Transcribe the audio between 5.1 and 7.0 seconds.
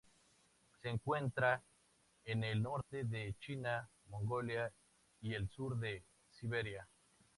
y el sur de Siberia.